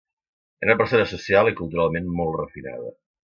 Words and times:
Era 0.63 0.71
una 0.71 0.77
persona 0.79 1.05
social 1.11 1.51
i 1.51 1.55
culturalment 1.59 2.09
molt 2.23 2.41
refinada. 2.43 2.91